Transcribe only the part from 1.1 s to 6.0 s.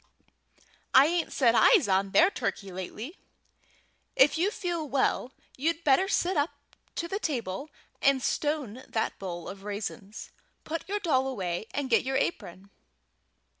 set eyes on their turkey lately. If you feel well, you'd